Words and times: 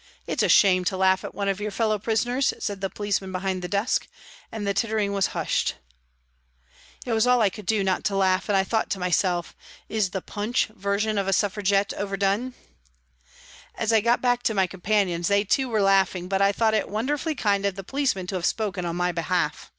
"It's 0.26 0.42
a 0.42 0.48
shame 0.48 0.84
to 0.86 0.96
laugh 0.96 1.22
at 1.22 1.32
one 1.32 1.46
of 1.46 1.60
your 1.60 1.70
fellow 1.70 1.96
prisoners," 2.00 2.52
said 2.58 2.80
the 2.80 2.90
policeman 2.90 3.30
behind 3.30 3.62
the 3.62 3.68
desk, 3.68 4.08
and 4.50 4.66
the 4.66 4.74
tittering 4.74 5.12
was 5.12 5.28
hushed. 5.28 5.76
It 7.06 7.12
was 7.12 7.24
all 7.24 7.40
I 7.40 7.50
could 7.50 7.66
do 7.66 7.84
not 7.84 8.02
to 8.06 8.16
laugh, 8.16 8.48
and 8.48 8.56
I 8.56 8.64
thought 8.64 8.90
to 8.90 8.98
myself" 8.98 9.54
Is 9.98 10.10
the 10.10 10.22
Punch 10.22 10.66
version 10.74 11.18
of 11.18 11.28
a 11.28 11.32
Suffragette 11.32 11.92
overdone?" 11.94 12.54
As 13.76 13.92
I 13.92 14.00
got 14.00 14.20
back 14.20 14.42
to 14.42 14.54
my 14.54 14.66
companions 14.66 15.28
they 15.28 15.44
too 15.44 15.68
were 15.68 15.80
laughing, 15.80 16.26
but 16.26 16.42
I 16.42 16.50
thought 16.50 16.74
it 16.74 16.88
wonderfully 16.88 17.36
kind 17.36 17.64
of 17.64 17.76
the 17.76 17.84
policeman 17.84 18.26
to 18.26 18.34
have 18.34 18.46
spoken 18.46 18.84
on 18.84 18.96
my 18.96 19.12
behalf. 19.12 19.70